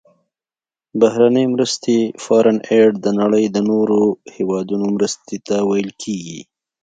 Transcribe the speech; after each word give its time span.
بهرنۍ 0.99 1.45
مرستې 1.53 1.97
Foreign 2.25 2.59
Aid 2.75 2.93
د 3.05 3.07
نړۍ 3.21 3.45
د 3.51 3.57
نورو 3.71 4.01
هیوادونو 4.35 4.85
مرستې 4.95 5.35
ته 5.47 5.55
ویل 5.69 5.91
کیږي. 6.03 6.39